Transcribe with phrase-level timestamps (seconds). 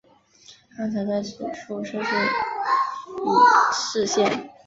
[0.75, 4.49] 汉朝在此处设置己氏县。